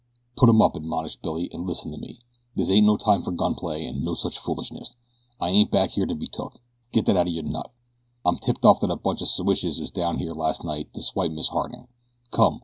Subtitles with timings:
[0.35, 2.21] "Put 'em up!" admonished Billy, "and listen to me.
[2.55, 4.95] This ain't no time fer gunplay or no such foolishness.
[5.39, 6.59] I ain't back here to be took
[6.91, 7.69] get that out o' your nut.
[8.25, 11.29] I'm tipped off that a bunch o' siwashes was down here last night to swipe
[11.31, 11.87] Miss Harding.
[12.31, 12.59] Come!